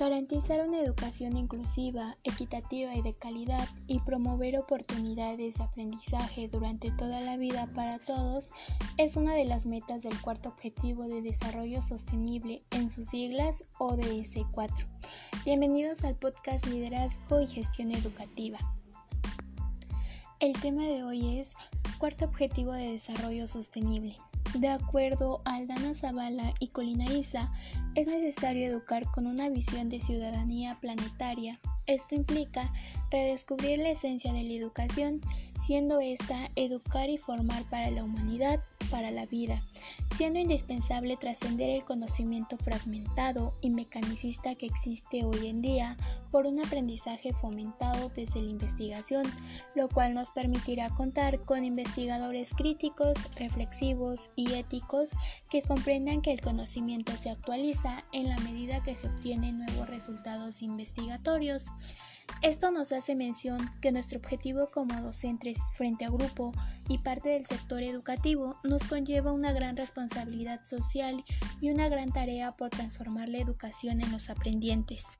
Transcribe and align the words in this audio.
Garantizar 0.00 0.66
una 0.66 0.80
educación 0.80 1.36
inclusiva, 1.36 2.16
equitativa 2.24 2.94
y 2.94 3.02
de 3.02 3.12
calidad 3.12 3.68
y 3.86 3.98
promover 3.98 4.56
oportunidades 4.56 5.58
de 5.58 5.62
aprendizaje 5.62 6.48
durante 6.48 6.90
toda 6.92 7.20
la 7.20 7.36
vida 7.36 7.70
para 7.74 7.98
todos 7.98 8.50
es 8.96 9.16
una 9.16 9.34
de 9.34 9.44
las 9.44 9.66
metas 9.66 10.00
del 10.00 10.18
cuarto 10.22 10.48
objetivo 10.48 11.06
de 11.06 11.20
desarrollo 11.20 11.82
sostenible 11.82 12.64
en 12.70 12.90
sus 12.90 13.08
siglas 13.08 13.62
ODS 13.78 14.38
4. 14.52 14.86
Bienvenidos 15.44 16.02
al 16.04 16.16
podcast 16.16 16.64
Liderazgo 16.64 17.42
y 17.42 17.46
Gestión 17.46 17.90
Educativa. 17.90 18.58
El 20.38 20.58
tema 20.62 20.84
de 20.84 21.04
hoy 21.04 21.40
es 21.40 21.52
cuarto 21.98 22.24
objetivo 22.24 22.72
de 22.72 22.92
desarrollo 22.92 23.46
sostenible. 23.46 24.14
De 24.54 24.68
acuerdo 24.68 25.42
a 25.44 25.54
Aldana 25.54 25.94
Zavala 25.94 26.52
y 26.58 26.68
Colina 26.68 27.04
Isa, 27.04 27.52
es 27.94 28.08
necesario 28.08 28.66
educar 28.66 29.04
con 29.12 29.28
una 29.28 29.48
visión 29.48 29.88
de 29.88 30.00
ciudadanía 30.00 30.76
planetaria. 30.80 31.60
Esto 31.86 32.16
implica 32.16 32.72
redescubrir 33.12 33.78
la 33.78 33.90
esencia 33.90 34.32
de 34.32 34.42
la 34.42 34.52
educación, 34.52 35.20
siendo 35.60 36.00
esta 36.00 36.50
educar 36.56 37.10
y 37.10 37.18
formar 37.18 37.68
para 37.68 37.90
la 37.90 38.04
humanidad, 38.04 38.60
para 38.90 39.10
la 39.10 39.26
vida, 39.26 39.62
siendo 40.16 40.38
indispensable 40.38 41.16
trascender 41.16 41.70
el 41.70 41.84
conocimiento 41.84 42.56
fragmentado 42.56 43.54
y 43.60 43.70
mecanicista 43.70 44.54
que 44.54 44.66
existe 44.66 45.24
hoy 45.24 45.48
en 45.48 45.62
día 45.62 45.96
por 46.30 46.46
un 46.46 46.64
aprendizaje 46.64 47.32
fomentado 47.32 48.10
desde 48.10 48.42
la 48.42 48.50
investigación, 48.50 49.26
lo 49.74 49.88
cual 49.88 50.14
nos 50.14 50.30
permitirá 50.30 50.90
contar 50.90 51.44
con 51.44 51.64
investigadores 51.64 52.52
críticos, 52.54 53.16
reflexivos 53.36 54.30
y 54.36 54.54
éticos 54.54 55.10
que 55.50 55.62
comprendan 55.62 56.22
que 56.22 56.32
el 56.32 56.40
conocimiento 56.40 57.16
se 57.16 57.30
actualiza 57.30 58.04
en 58.12 58.28
la 58.28 58.38
medida 58.38 58.82
que 58.82 58.94
se 58.94 59.08
obtienen 59.08 59.58
nuevos 59.58 59.88
resultados 59.88 60.62
investigatorios. 60.62 61.66
Esto 62.42 62.70
nos 62.70 62.92
hace 62.92 63.14
mención 63.14 63.58
que 63.80 63.92
nuestro 63.92 64.18
objetivo 64.18 64.70
como 64.70 65.00
docentes 65.00 65.58
frente 65.74 66.04
a 66.04 66.10
grupo 66.10 66.52
y 66.88 66.98
parte 66.98 67.28
del 67.30 67.44
sector 67.46 67.82
educativo 67.82 68.56
nos 68.64 68.82
conlleva 68.84 69.32
una 69.32 69.52
gran 69.52 69.76
responsabilidad 69.76 70.64
social 70.64 71.24
y 71.60 71.70
una 71.70 71.88
gran 71.88 72.10
tarea 72.12 72.52
por 72.52 72.70
transformar 72.70 73.28
la 73.28 73.38
educación 73.38 74.00
en 74.00 74.10
los 74.10 74.30
aprendientes 74.30 75.18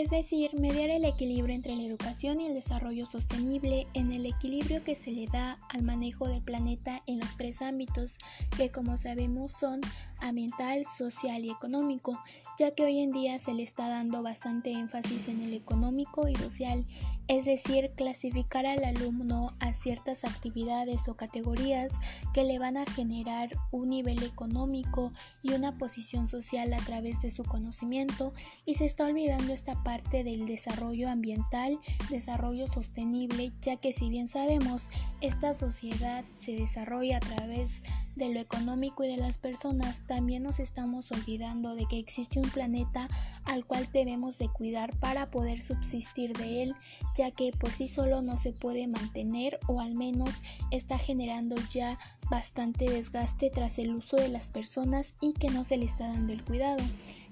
es 0.00 0.10
decir, 0.10 0.50
mediar 0.52 0.90
el 0.90 1.04
equilibrio 1.04 1.54
entre 1.54 1.74
la 1.74 1.82
educación 1.82 2.40
y 2.40 2.46
el 2.46 2.54
desarrollo 2.54 3.06
sostenible 3.06 3.86
en 3.94 4.12
el 4.12 4.26
equilibrio 4.26 4.84
que 4.84 4.94
se 4.94 5.10
le 5.10 5.26
da 5.26 5.58
al 5.70 5.82
manejo 5.82 6.28
del 6.28 6.42
planeta 6.42 7.02
en 7.06 7.18
los 7.18 7.36
tres 7.36 7.62
ámbitos 7.62 8.18
que 8.56 8.70
como 8.70 8.96
sabemos 8.96 9.52
son 9.52 9.80
ambiental, 10.20 10.84
social 10.84 11.44
y 11.44 11.50
económico, 11.50 12.18
ya 12.58 12.72
que 12.72 12.84
hoy 12.84 13.00
en 13.00 13.12
día 13.12 13.38
se 13.38 13.54
le 13.54 13.62
está 13.62 13.88
dando 13.88 14.22
bastante 14.22 14.72
énfasis 14.72 15.28
en 15.28 15.40
el 15.40 15.54
económico 15.54 16.28
y 16.28 16.36
social, 16.36 16.84
es 17.28 17.44
decir, 17.44 17.92
clasificar 17.96 18.66
al 18.66 18.84
alumno 18.84 19.54
a 19.58 19.74
ciertas 19.74 20.24
actividades 20.24 21.08
o 21.08 21.16
categorías 21.16 21.92
que 22.32 22.44
le 22.44 22.58
van 22.58 22.76
a 22.76 22.86
generar 22.86 23.50
un 23.72 23.90
nivel 23.90 24.22
económico 24.22 25.12
y 25.42 25.52
una 25.52 25.76
posición 25.76 26.28
social 26.28 26.72
a 26.72 26.78
través 26.78 27.20
de 27.20 27.30
su 27.30 27.44
conocimiento. 27.44 28.32
Y 28.64 28.74
se 28.74 28.86
está 28.86 29.06
olvidando 29.06 29.52
esta 29.52 29.82
parte 29.82 30.24
del 30.24 30.46
desarrollo 30.46 31.08
ambiental, 31.08 31.78
desarrollo 32.10 32.66
sostenible, 32.66 33.52
ya 33.60 33.76
que 33.76 33.92
si 33.92 34.08
bien 34.08 34.28
sabemos, 34.28 34.88
esta 35.20 35.52
sociedad 35.52 36.24
se 36.32 36.52
desarrolla 36.52 37.16
a 37.16 37.20
través 37.20 37.82
de 37.82 38.05
lo 38.16 38.40
económico 38.40 39.04
y 39.04 39.08
de 39.08 39.18
las 39.18 39.38
personas, 39.38 40.02
también 40.06 40.42
nos 40.42 40.58
estamos 40.58 41.12
olvidando 41.12 41.74
de 41.74 41.86
que 41.86 41.98
existe 41.98 42.40
un 42.40 42.48
planeta 42.48 43.08
al 43.44 43.66
cual 43.66 43.88
debemos 43.92 44.38
de 44.38 44.48
cuidar 44.48 44.98
para 44.98 45.30
poder 45.30 45.62
subsistir 45.62 46.36
de 46.36 46.62
él, 46.62 46.74
ya 47.14 47.30
que 47.30 47.52
por 47.52 47.72
sí 47.72 47.88
solo 47.88 48.22
no 48.22 48.36
se 48.36 48.52
puede 48.52 48.88
mantener 48.88 49.60
o 49.66 49.80
al 49.80 49.94
menos 49.94 50.30
está 50.70 50.98
generando 50.98 51.56
ya 51.70 51.98
bastante 52.30 52.88
desgaste 52.88 53.50
tras 53.50 53.78
el 53.78 53.94
uso 53.94 54.16
de 54.16 54.28
las 54.28 54.48
personas 54.48 55.14
y 55.20 55.34
que 55.34 55.50
no 55.50 55.62
se 55.62 55.76
le 55.76 55.84
está 55.84 56.08
dando 56.08 56.32
el 56.32 56.42
cuidado. 56.42 56.82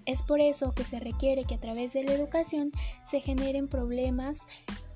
Es 0.06 0.22
por 0.22 0.40
eso 0.40 0.74
que 0.74 0.84
se 0.84 1.00
requiere 1.00 1.44
que 1.44 1.54
a 1.54 1.60
través 1.60 1.94
de 1.94 2.04
la 2.04 2.12
educación 2.12 2.72
se 3.04 3.20
generen 3.20 3.68
problemas 3.68 4.42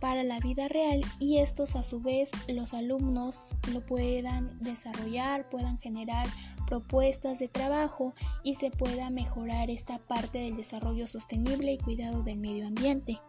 para 0.01 0.25
la 0.25 0.41
vida 0.41 0.69
real 0.69 1.01
y 1.19 1.39
estos 1.39 1.77
a 1.77 1.83
su 1.83 2.01
vez 2.01 2.31
los 2.49 2.75
alumnos 2.75 3.51
lo 3.73 3.81
puedan 3.81 4.59
desarrollar, 4.61 5.49
puedan 5.49 5.79
generar 5.79 6.27
propuestas 6.67 7.39
de 7.39 7.49
trabajo 7.49 8.15
y 8.43 8.55
se 8.55 8.71
pueda 8.71 9.11
mejorar 9.11 9.71
esta 9.71 9.99
parte 9.99 10.39
del 10.39 10.57
desarrollo 10.57 11.07
sostenible 11.07 11.73
y 11.73 11.79
cuidado 11.79 12.23
del 12.23 12.39
medio 12.39 12.67
ambiente. 12.67 13.21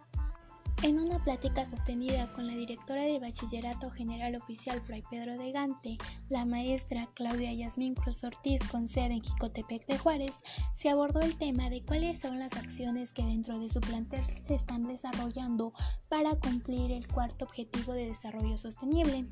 En 0.82 0.98
una 0.98 1.22
plática 1.22 1.66
sostenida 1.66 2.32
con 2.32 2.48
la 2.48 2.54
directora 2.54 3.04
del 3.04 3.20
Bachillerato 3.20 3.92
General 3.92 4.34
Oficial 4.36 4.80
Fray 4.82 5.04
Pedro 5.12 5.38
de 5.38 5.52
Gante, 5.52 5.98
la 6.30 6.46
maestra 6.46 7.10
Claudia 7.16 7.52
Yasmín 7.54 7.96
Cruz 7.96 8.24
Ortiz 8.24 8.62
con 8.64 8.88
sede 8.88 9.16
en 9.16 9.22
Quicotepec 9.22 9.86
de 9.88 9.98
Juárez, 9.98 10.36
se 10.74 10.90
abordó 10.90 11.20
el 11.20 11.36
tema 11.36 11.70
de 11.70 11.84
cuáles 11.84 12.20
son 12.20 12.40
las 12.40 12.56
acciones 12.56 13.12
que 13.12 13.26
dentro 13.26 13.60
de 13.60 13.68
su 13.68 13.82
plantel 13.82 14.24
se 14.26 14.56
están 14.56 14.88
desarrollando 14.88 15.74
para 16.08 16.36
cumplir 16.36 16.92
el 16.92 17.08
cuarto 17.08 17.44
objetivo 17.44 17.92
de 17.92 18.06
desarrollo 18.06 18.58
sostenible, 18.58 19.30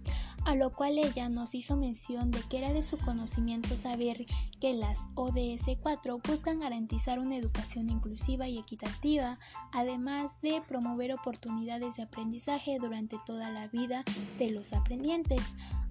a 0.47 0.55
lo 0.55 0.71
cual 0.71 0.97
ella 0.97 1.27
nos 1.27 1.53
hizo 1.53 1.75
mención 1.75 2.31
de 2.31 2.41
que 2.43 2.59
era 2.59 2.71
de 2.71 2.81
su 2.81 2.97
conocimiento 2.97 3.75
saber 3.75 4.25
que 4.61 4.73
las 4.73 5.07
ODS 5.15 5.77
4 5.81 6.21
buscan 6.25 6.61
garantizar 6.61 7.19
una 7.19 7.35
educación 7.35 7.89
inclusiva 7.89 8.47
y 8.47 8.57
equitativa, 8.57 9.37
además 9.73 10.39
de 10.41 10.61
promover 10.65 11.11
oportunidades 11.11 11.27
oportunidades 11.27 11.97
de 11.97 12.03
aprendizaje 12.03 12.79
durante 12.79 13.17
toda 13.25 13.49
la 13.49 13.67
vida 13.67 14.05
de 14.37 14.49
los 14.51 14.71
aprendientes, 14.71 15.41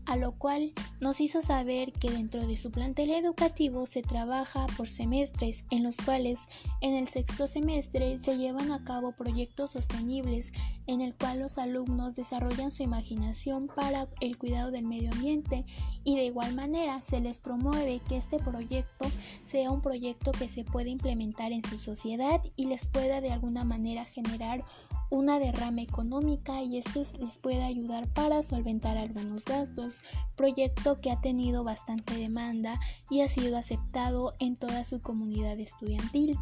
a 0.06 0.16
lo 0.16 0.32
cual 0.32 0.72
nos 1.00 1.20
hizo 1.20 1.42
saber 1.42 1.92
que 1.92 2.10
dentro 2.10 2.46
de 2.46 2.56
su 2.56 2.70
plantel 2.70 3.10
educativo 3.10 3.86
se 3.86 4.02
trabaja 4.02 4.66
por 4.76 4.88
semestres, 4.88 5.64
en 5.70 5.82
los 5.82 5.96
cuales 5.96 6.40
en 6.80 6.94
el 6.94 7.08
sexto 7.08 7.46
semestre 7.46 8.18
se 8.18 8.38
llevan 8.38 8.72
a 8.72 8.84
cabo 8.84 9.12
proyectos 9.12 9.70
sostenibles 9.70 10.52
en 10.86 11.00
el 11.00 11.14
cual 11.14 11.40
los 11.40 11.58
alumnos 11.58 12.14
desarrollan 12.14 12.70
su 12.70 12.82
imaginación 12.82 13.66
para 13.66 14.08
el 14.20 14.38
cuidado 14.38 14.70
del 14.70 14.86
medio 14.86 15.10
ambiente 15.12 15.64
y 16.04 16.16
de 16.16 16.26
igual 16.26 16.54
manera 16.54 17.02
se 17.02 17.20
les 17.20 17.38
promueve 17.38 18.00
que 18.08 18.16
este 18.16 18.38
proyecto 18.38 19.06
sea 19.42 19.70
un 19.70 19.82
proyecto 19.82 20.32
que 20.32 20.48
se 20.48 20.64
pueda 20.64 20.88
implementar 20.88 21.52
en 21.52 21.62
su 21.62 21.78
sociedad 21.78 22.40
y 22.54 22.66
les 22.66 22.86
pueda 22.86 23.20
de 23.20 23.32
alguna 23.32 23.64
manera 23.64 24.04
generar 24.04 24.64
una 25.10 25.38
derrama 25.38 25.82
económica 25.82 26.62
y 26.62 26.78
este 26.78 27.04
les 27.18 27.38
puede 27.38 27.62
ayudar 27.62 28.08
para 28.12 28.42
solventar 28.42 28.96
algunos 28.98 29.44
gastos, 29.44 29.98
proyecto 30.36 31.00
que 31.00 31.10
ha 31.10 31.20
tenido 31.20 31.64
bastante 31.64 32.14
demanda 32.14 32.80
y 33.10 33.20
ha 33.20 33.28
sido 33.28 33.56
aceptado 33.56 34.34
en 34.38 34.56
toda 34.56 34.84
su 34.84 35.00
comunidad 35.00 35.58
estudiantil. 35.58 36.38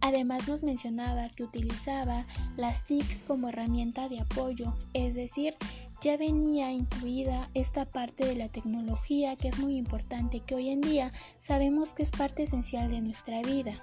Además 0.00 0.46
nos 0.46 0.62
mencionaba 0.62 1.28
que 1.30 1.42
utilizaba 1.42 2.26
las 2.56 2.84
TICs 2.84 3.22
como 3.22 3.48
herramienta 3.48 4.08
de 4.08 4.20
apoyo, 4.20 4.74
es 4.92 5.14
decir, 5.14 5.56
ya 6.02 6.16
venía 6.16 6.70
incluida 6.72 7.50
esta 7.54 7.86
parte 7.86 8.26
de 8.26 8.36
la 8.36 8.48
tecnología 8.48 9.36
que 9.36 9.48
es 9.48 9.58
muy 9.58 9.76
importante, 9.76 10.40
que 10.40 10.54
hoy 10.54 10.68
en 10.68 10.82
día 10.82 11.12
sabemos 11.38 11.92
que 11.92 12.02
es 12.02 12.10
parte 12.10 12.42
esencial 12.42 12.90
de 12.90 13.00
nuestra 13.00 13.42
vida. 13.42 13.82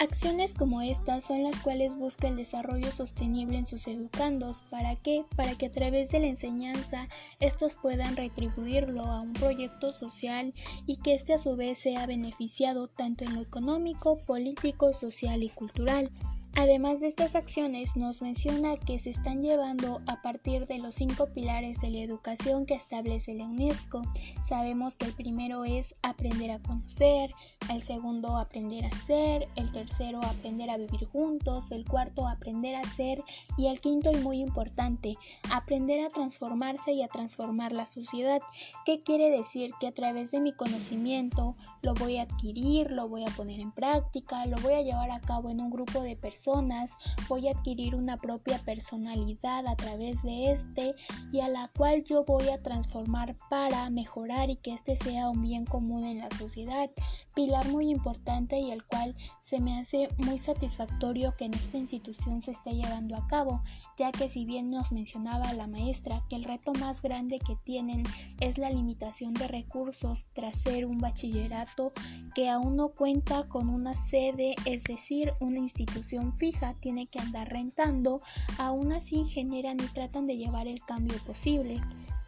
Acciones 0.00 0.54
como 0.54 0.82
estas 0.82 1.24
son 1.24 1.44
las 1.44 1.60
cuales 1.60 1.94
busca 1.94 2.26
el 2.26 2.36
desarrollo 2.36 2.90
sostenible 2.90 3.58
en 3.58 3.64
sus 3.64 3.86
educandos. 3.86 4.62
¿Para 4.68 4.96
qué? 4.96 5.24
Para 5.36 5.54
que 5.54 5.66
a 5.66 5.72
través 5.72 6.10
de 6.10 6.18
la 6.18 6.26
enseñanza 6.26 7.08
estos 7.38 7.76
puedan 7.76 8.16
retribuirlo 8.16 9.02
a 9.04 9.20
un 9.20 9.32
proyecto 9.32 9.92
social 9.92 10.52
y 10.86 10.96
que 10.96 11.14
éste 11.14 11.32
a 11.32 11.38
su 11.38 11.56
vez 11.56 11.78
sea 11.78 12.06
beneficiado 12.06 12.88
tanto 12.88 13.24
en 13.24 13.34
lo 13.34 13.40
económico, 13.40 14.18
político, 14.18 14.92
social 14.92 15.44
y 15.44 15.48
cultural. 15.48 16.10
Además 16.56 17.00
de 17.00 17.08
estas 17.08 17.34
acciones, 17.34 17.96
nos 17.96 18.22
menciona 18.22 18.76
que 18.76 19.00
se 19.00 19.10
están 19.10 19.42
llevando 19.42 20.00
a 20.06 20.22
partir 20.22 20.68
de 20.68 20.78
los 20.78 20.94
cinco 20.94 21.26
pilares 21.26 21.80
de 21.80 21.90
la 21.90 21.98
educación 21.98 22.64
que 22.64 22.74
establece 22.74 23.34
la 23.34 23.44
UNESCO. 23.44 24.02
Sabemos 24.46 24.96
que 24.96 25.06
el 25.06 25.14
primero 25.14 25.64
es 25.64 25.94
aprender 26.02 26.52
a 26.52 26.60
conocer, 26.60 27.34
el 27.70 27.82
segundo 27.82 28.36
aprender 28.36 28.84
a 28.84 28.96
ser, 29.04 29.48
el 29.56 29.72
tercero 29.72 30.20
aprender 30.24 30.70
a 30.70 30.76
vivir 30.76 31.06
juntos, 31.06 31.72
el 31.72 31.84
cuarto 31.84 32.28
aprender 32.28 32.76
a 32.76 32.84
ser 32.84 33.24
y 33.58 33.66
el 33.66 33.80
quinto 33.80 34.12
y 34.12 34.16
muy 34.18 34.40
importante, 34.40 35.16
aprender 35.50 36.04
a 36.04 36.08
transformarse 36.08 36.92
y 36.92 37.02
a 37.02 37.08
transformar 37.08 37.72
la 37.72 37.86
sociedad. 37.86 38.40
¿Qué 38.86 39.02
quiere 39.02 39.28
decir? 39.28 39.72
Que 39.80 39.88
a 39.88 39.92
través 39.92 40.30
de 40.30 40.40
mi 40.40 40.52
conocimiento 40.52 41.56
lo 41.82 41.94
voy 41.94 42.18
a 42.18 42.22
adquirir, 42.22 42.92
lo 42.92 43.08
voy 43.08 43.24
a 43.24 43.30
poner 43.30 43.58
en 43.58 43.72
práctica, 43.72 44.46
lo 44.46 44.56
voy 44.58 44.74
a 44.74 44.82
llevar 44.82 45.10
a 45.10 45.20
cabo 45.20 45.50
en 45.50 45.60
un 45.60 45.70
grupo 45.70 46.00
de 46.00 46.14
personas 46.14 46.43
personas, 46.44 46.96
voy 47.28 47.48
a 47.48 47.52
adquirir 47.52 47.94
una 47.94 48.16
propia 48.18 48.58
personalidad 48.58 49.66
a 49.66 49.76
través 49.76 50.22
de 50.22 50.52
este 50.52 50.94
y 51.32 51.40
a 51.40 51.48
la 51.48 51.70
cual 51.76 52.04
yo 52.04 52.24
voy 52.24 52.48
a 52.48 52.62
transformar 52.62 53.36
para 53.48 53.88
mejorar 53.88 54.50
y 54.50 54.56
que 54.56 54.74
este 54.74 54.94
sea 54.96 55.30
un 55.30 55.40
bien 55.40 55.64
común 55.64 56.04
en 56.04 56.18
la 56.18 56.28
sociedad. 56.36 56.90
Pilar 57.34 57.66
muy 57.68 57.90
importante 57.90 58.58
y 58.58 58.70
el 58.72 58.84
cual 58.84 59.16
se 59.40 59.60
me 59.60 59.78
hace 59.78 60.08
muy 60.18 60.38
satisfactorio 60.38 61.34
que 61.36 61.46
en 61.46 61.54
esta 61.54 61.78
institución 61.78 62.40
se 62.42 62.50
esté 62.50 62.72
llevando 62.72 63.16
a 63.16 63.26
cabo, 63.26 63.62
ya 63.96 64.12
que 64.12 64.28
si 64.28 64.44
bien 64.44 64.70
nos 64.70 64.92
mencionaba 64.92 65.52
la 65.54 65.66
maestra 65.66 66.22
que 66.28 66.36
el 66.36 66.44
reto 66.44 66.72
más 66.74 67.00
grande 67.00 67.38
que 67.38 67.56
tienen 67.64 68.02
es 68.40 68.58
la 68.58 68.70
limitación 68.70 69.32
de 69.34 69.48
recursos 69.48 70.26
tras 70.34 70.58
ser 70.58 70.84
un 70.84 70.98
bachillerato 70.98 71.92
que 72.34 72.50
aún 72.50 72.76
no 72.76 72.90
cuenta 72.90 73.48
con 73.48 73.68
una 73.68 73.94
sede, 73.94 74.56
es 74.66 74.84
decir, 74.84 75.32
una 75.40 75.58
institución 75.58 76.33
fija, 76.34 76.74
tiene 76.74 77.06
que 77.06 77.18
andar 77.18 77.48
rentando, 77.48 78.20
aún 78.58 78.92
así 78.92 79.24
generan 79.24 79.80
y 79.80 79.86
tratan 79.88 80.26
de 80.26 80.36
llevar 80.36 80.66
el 80.66 80.82
cambio 80.84 81.16
posible. 81.24 81.80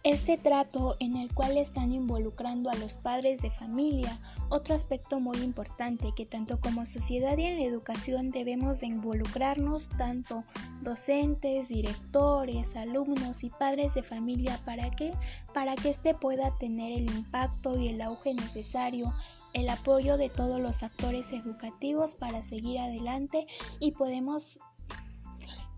Este 0.09 0.37
trato 0.37 0.95
en 1.01 1.17
el 1.17 1.35
cual 1.35 1.57
están 1.57 1.93
involucrando 1.93 2.71
a 2.71 2.77
los 2.77 2.95
padres 2.95 3.43
de 3.43 3.51
familia, 3.51 4.17
otro 4.51 4.77
aspecto 4.77 5.19
muy 5.19 5.39
importante 5.39 6.13
que 6.15 6.25
tanto 6.25 6.61
como 6.61 6.87
sociedad 6.87 7.37
y 7.37 7.47
en 7.47 7.57
la 7.57 7.65
educación 7.65 8.31
debemos 8.31 8.79
de 8.79 8.87
involucrarnos 8.87 9.89
tanto 9.89 10.45
docentes, 10.81 11.67
directores, 11.67 12.77
alumnos 12.77 13.43
y 13.43 13.51
padres 13.51 13.95
de 13.95 14.05
familia 14.05 14.61
para 14.65 14.93
que 14.93 15.13
para 15.53 15.75
que 15.75 15.91
éste 15.91 16.15
pueda 16.15 16.57
tener 16.57 16.93
el 16.93 17.11
impacto 17.11 17.77
y 17.77 17.89
el 17.89 18.01
auge 18.01 18.33
necesario 18.33 19.13
el 19.57 19.71
apoyo 19.71 20.19
de 20.19 20.29
todos 20.29 20.61
los 20.61 20.83
actores 20.83 21.33
educativos 21.33 22.15
para 22.15 22.43
seguir 22.43 22.79
adelante 22.79 23.47
y 23.81 23.93
podemos 23.93 24.59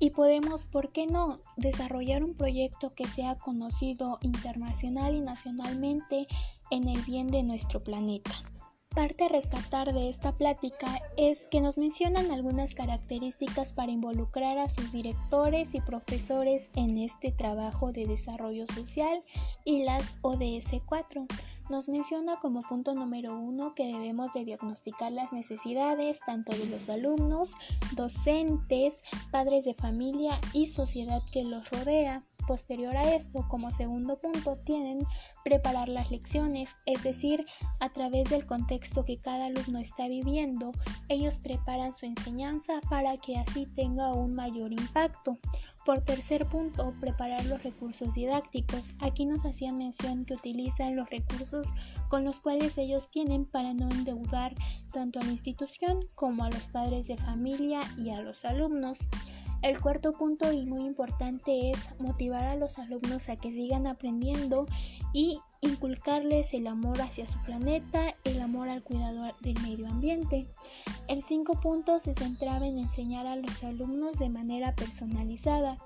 y 0.00 0.10
podemos, 0.10 0.64
¿por 0.64 0.92
qué 0.92 1.06
no?, 1.06 1.40
desarrollar 1.56 2.22
un 2.22 2.34
proyecto 2.34 2.90
que 2.90 3.08
sea 3.08 3.36
conocido 3.36 4.18
internacional 4.22 5.14
y 5.14 5.20
nacionalmente 5.20 6.28
en 6.70 6.88
el 6.88 7.00
bien 7.02 7.32
de 7.32 7.42
nuestro 7.42 7.82
planeta. 7.82 8.30
Parte 8.94 9.24
a 9.24 9.28
rescatar 9.28 9.92
de 9.92 10.08
esta 10.08 10.36
plática 10.36 11.00
es 11.16 11.46
que 11.46 11.60
nos 11.60 11.78
mencionan 11.78 12.30
algunas 12.30 12.74
características 12.74 13.72
para 13.72 13.92
involucrar 13.92 14.58
a 14.58 14.68
sus 14.68 14.92
directores 14.92 15.74
y 15.74 15.80
profesores 15.80 16.70
en 16.74 16.96
este 16.98 17.30
trabajo 17.32 17.92
de 17.92 18.06
desarrollo 18.06 18.66
social 18.66 19.22
y 19.64 19.84
las 19.84 20.16
ODS 20.22 20.80
4 20.86 21.26
nos 21.70 21.88
menciona 21.88 22.36
como 22.40 22.60
punto 22.60 22.94
número 22.94 23.38
uno 23.38 23.74
que 23.74 23.86
debemos 23.86 24.32
de 24.32 24.44
diagnosticar 24.44 25.12
las 25.12 25.32
necesidades 25.32 26.20
tanto 26.24 26.52
de 26.52 26.66
los 26.66 26.88
alumnos, 26.88 27.52
docentes, 27.94 29.02
padres 29.30 29.64
de 29.64 29.74
familia 29.74 30.40
y 30.52 30.66
sociedad 30.66 31.22
que 31.32 31.44
los 31.44 31.70
rodea. 31.70 32.22
Posterior 32.48 32.96
a 32.96 33.14
esto, 33.14 33.44
como 33.46 33.70
segundo 33.70 34.16
punto, 34.16 34.56
tienen 34.64 35.06
preparar 35.44 35.90
las 35.90 36.10
lecciones, 36.10 36.70
es 36.86 37.02
decir, 37.02 37.44
a 37.78 37.90
través 37.90 38.30
del 38.30 38.46
contexto 38.46 39.04
que 39.04 39.18
cada 39.18 39.46
alumno 39.46 39.78
está 39.78 40.08
viviendo, 40.08 40.72
ellos 41.10 41.36
preparan 41.36 41.92
su 41.92 42.06
enseñanza 42.06 42.80
para 42.88 43.18
que 43.18 43.36
así 43.36 43.66
tenga 43.66 44.14
un 44.14 44.34
mayor 44.34 44.72
impacto. 44.72 45.36
Por 45.84 46.02
tercer 46.02 46.46
punto, 46.46 46.94
preparar 47.00 47.44
los 47.44 47.62
recursos 47.62 48.14
didácticos. 48.14 48.90
Aquí 49.00 49.26
nos 49.26 49.44
hacía 49.44 49.70
mención 49.70 50.24
que 50.24 50.34
utilizan 50.34 50.96
los 50.96 51.10
recursos 51.10 51.68
con 52.08 52.24
los 52.24 52.40
cuales 52.40 52.78
ellos 52.78 53.10
tienen 53.10 53.44
para 53.44 53.74
no 53.74 53.90
endeudar 53.90 54.54
tanto 54.92 55.20
a 55.20 55.24
la 55.24 55.32
institución 55.32 56.06
como 56.14 56.44
a 56.44 56.50
los 56.50 56.66
padres 56.68 57.06
de 57.06 57.18
familia 57.18 57.80
y 57.98 58.08
a 58.10 58.22
los 58.22 58.46
alumnos. 58.46 59.00
El 59.60 59.80
cuarto 59.80 60.12
punto 60.12 60.52
y 60.52 60.66
muy 60.66 60.84
importante 60.84 61.70
es 61.70 61.88
motivar 61.98 62.44
a 62.44 62.54
los 62.54 62.78
alumnos 62.78 63.28
a 63.28 63.36
que 63.36 63.52
sigan 63.52 63.88
aprendiendo 63.88 64.66
y 65.12 65.40
inculcarles 65.60 66.54
el 66.54 66.68
amor 66.68 67.00
hacia 67.00 67.26
su 67.26 67.38
planeta, 67.42 68.14
el 68.22 68.40
amor 68.40 68.68
al 68.68 68.84
cuidado 68.84 69.24
del 69.40 69.60
medio 69.62 69.88
ambiente. 69.88 70.46
El 71.08 71.22
cinco 71.22 71.60
punto 71.60 71.98
se 71.98 72.14
centraba 72.14 72.68
en 72.68 72.78
enseñar 72.78 73.26
a 73.26 73.34
los 73.34 73.64
alumnos 73.64 74.18
de 74.18 74.28
manera 74.28 74.76
personalizada, 74.76 75.76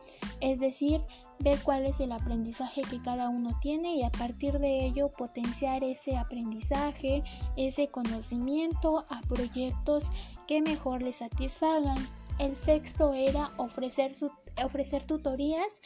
es 0.40 0.60
decir, 0.60 1.00
ver 1.38 1.58
cuál 1.62 1.86
es 1.86 2.00
el 2.00 2.12
aprendizaje 2.12 2.82
que 2.82 3.00
cada 3.00 3.30
uno 3.30 3.58
tiene 3.60 3.96
y 3.96 4.02
a 4.02 4.10
partir 4.10 4.58
de 4.58 4.84
ello 4.84 5.10
potenciar 5.10 5.82
ese 5.82 6.16
aprendizaje, 6.16 7.22
ese 7.56 7.88
conocimiento 7.88 9.04
a 9.08 9.20
proyectos 9.22 10.10
que 10.46 10.60
mejor 10.60 11.00
les 11.00 11.16
satisfagan. 11.16 11.96
El 12.42 12.56
sexto 12.56 13.14
era 13.14 13.52
ofrecer, 13.56 14.12
ofrecer 14.64 15.06
tutorías 15.06 15.80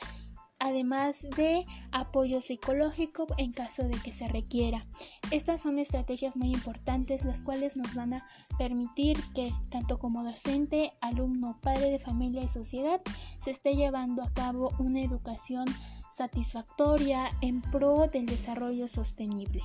además 0.58 1.26
de 1.37 1.67
apoyo 1.93 2.41
psicológico 2.41 3.26
en 3.37 3.53
caso 3.53 3.87
de 3.87 3.99
que 3.99 4.11
se 4.11 4.26
requiera. 4.26 4.87
Estas 5.31 5.61
son 5.61 5.79
estrategias 5.79 6.35
muy 6.35 6.55
importantes 6.55 7.26
las 7.26 7.43
cuales 7.43 7.76
nos 7.76 7.94
van 7.94 8.14
a 8.14 8.26
permitir 8.56 9.19
que 9.35 9.53
tanto 9.70 9.99
como 9.99 10.25
docente, 10.25 10.94
alumno, 11.03 11.58
padre 11.61 11.91
de 11.91 11.99
familia 11.99 12.43
y 12.43 12.49
sociedad 12.49 13.03
se 13.38 13.50
esté 13.50 13.76
llevando 13.76 14.23
a 14.23 14.32
cabo 14.32 14.70
una 14.79 15.03
educación 15.03 15.67
satisfactoria 16.11 17.32
en 17.43 17.61
pro 17.61 18.08
del 18.08 18.25
desarrollo 18.25 18.88
sostenible. 18.88 19.61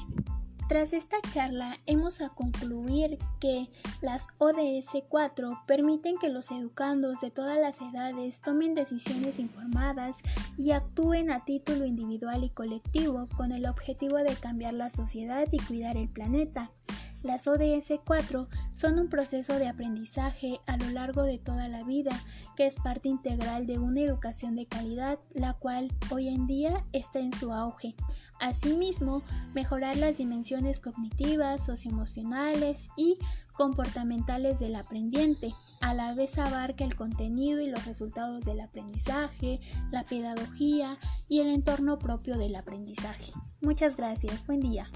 Tras 0.71 0.93
esta 0.93 1.17
charla 1.33 1.81
hemos 1.85 2.21
a 2.21 2.29
concluir 2.29 3.17
que 3.41 3.69
las 3.99 4.27
ODS 4.37 5.03
4 5.09 5.63
permiten 5.67 6.17
que 6.17 6.29
los 6.29 6.49
educandos 6.49 7.19
de 7.19 7.29
todas 7.29 7.59
las 7.59 7.81
edades 7.81 8.39
tomen 8.39 8.73
decisiones 8.73 9.37
informadas 9.39 10.15
y 10.57 10.71
actúen 10.71 11.29
a 11.29 11.43
título 11.43 11.83
individual 11.83 12.45
y 12.45 12.51
colectivo 12.51 13.27
con 13.35 13.51
el 13.51 13.65
objetivo 13.65 14.15
de 14.19 14.33
cambiar 14.37 14.73
la 14.73 14.89
sociedad 14.89 15.45
y 15.51 15.59
cuidar 15.59 15.97
el 15.97 16.07
planeta. 16.07 16.69
Las 17.21 17.47
ODS 17.47 17.99
4 18.05 18.47
son 18.73 18.97
un 18.97 19.09
proceso 19.09 19.59
de 19.59 19.67
aprendizaje 19.67 20.61
a 20.67 20.77
lo 20.77 20.89
largo 20.91 21.23
de 21.23 21.37
toda 21.37 21.67
la 21.67 21.83
vida 21.83 22.17
que 22.55 22.65
es 22.65 22.77
parte 22.77 23.09
integral 23.09 23.67
de 23.67 23.77
una 23.77 23.99
educación 23.99 24.55
de 24.55 24.67
calidad, 24.67 25.19
la 25.33 25.51
cual 25.51 25.91
hoy 26.11 26.29
en 26.29 26.47
día 26.47 26.85
está 26.93 27.19
en 27.19 27.33
su 27.33 27.51
auge. 27.51 27.93
Asimismo, 28.41 29.21
mejorar 29.53 29.95
las 29.97 30.17
dimensiones 30.17 30.79
cognitivas, 30.79 31.63
socioemocionales 31.63 32.89
y 32.97 33.17
comportamentales 33.53 34.59
del 34.59 34.75
aprendiente. 34.75 35.53
A 35.79 35.93
la 35.93 36.13
vez 36.15 36.37
abarca 36.37 36.83
el 36.83 36.95
contenido 36.95 37.61
y 37.61 37.69
los 37.69 37.85
resultados 37.85 38.43
del 38.43 38.59
aprendizaje, 38.59 39.59
la 39.91 40.03
pedagogía 40.03 40.97
y 41.29 41.39
el 41.39 41.49
entorno 41.49 41.99
propio 41.99 42.37
del 42.37 42.55
aprendizaje. 42.55 43.31
Muchas 43.61 43.95
gracias. 43.95 44.45
Buen 44.47 44.59
día. 44.59 44.87